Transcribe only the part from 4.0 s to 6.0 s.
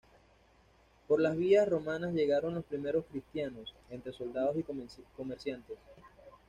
soldados y comerciantes.